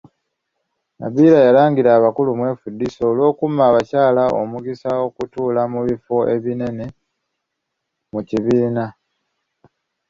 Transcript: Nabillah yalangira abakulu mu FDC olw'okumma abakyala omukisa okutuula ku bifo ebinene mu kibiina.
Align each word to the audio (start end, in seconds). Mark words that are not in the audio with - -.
Nabillah 0.99 1.45
yalangira 1.47 1.89
abakulu 1.93 2.29
mu 2.39 2.43
FDC 2.59 2.95
olw'okumma 3.09 3.61
abakyala 3.69 4.23
omukisa 4.41 4.89
okutuula 5.07 5.61
ku 5.71 5.79
bifo 5.87 6.17
ebinene 6.35 6.85
mu 8.13 8.21
kibiina. 8.27 8.85